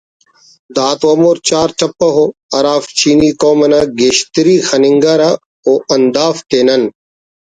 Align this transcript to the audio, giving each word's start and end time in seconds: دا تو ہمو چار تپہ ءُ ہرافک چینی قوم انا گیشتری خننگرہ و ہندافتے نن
دا 0.75 0.87
تو 0.99 1.07
ہمو 1.13 1.31
چار 1.47 1.69
تپہ 1.77 2.07
ءُ 2.23 2.25
ہرافک 2.53 2.89
چینی 2.99 3.29
قوم 3.39 3.59
انا 3.65 3.81
گیشتری 3.97 4.55
خننگرہ 4.67 5.31
و 5.69 5.71
ہندافتے 5.93 6.59
نن 6.67 6.83